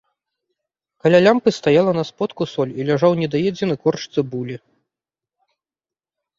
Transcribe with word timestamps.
Каля 1.03 1.19
лямпы 1.25 1.49
стаяла 1.57 1.93
на 1.99 2.03
сподку 2.11 2.43
соль 2.53 2.73
і 2.79 2.89
ляжаў 2.89 3.11
недаедзены 3.21 3.75
корч 3.87 4.01
цыбулі. 4.09 4.61